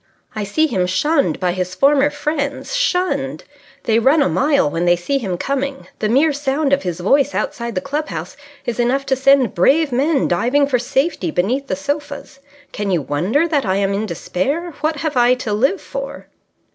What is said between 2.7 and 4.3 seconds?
Shunned! They run a